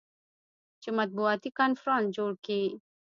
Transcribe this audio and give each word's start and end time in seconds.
چې 0.81 0.89
مطبوعاتي 0.99 1.49
کنفرانس 1.59 2.07
جوړ 2.17 2.31
کي. 2.45 2.61